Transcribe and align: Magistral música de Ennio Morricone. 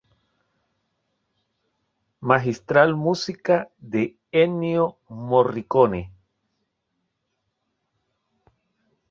Magistral 2.21 2.95
música 2.95 3.69
de 3.77 4.17
Ennio 4.31 4.97
Morricone. 5.09 6.11